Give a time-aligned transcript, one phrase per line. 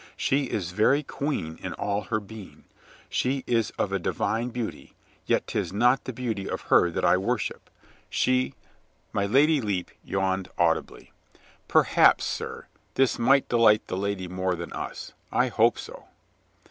[0.17, 2.63] She is very queen in all her being.
[3.07, 4.95] She is of a divine beauty,
[5.27, 7.69] yet 'tis not the beauty of her that I worship.
[8.09, 8.55] She
[9.13, 11.11] —"My Lady Lepe yawned audibly.
[11.67, 15.13] "Perhaps, sir, this might delight the lady more than us.
[15.31, 16.05] I hope so."